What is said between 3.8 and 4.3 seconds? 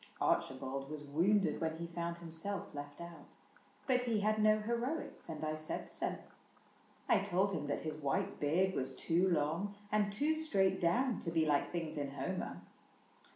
But he